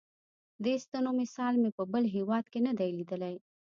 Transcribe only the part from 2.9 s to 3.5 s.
لیدلی.